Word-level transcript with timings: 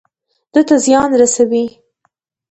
ده 0.53 0.61
ته 0.67 0.75
زيان 0.85 1.09
ورسوي. 1.13 1.65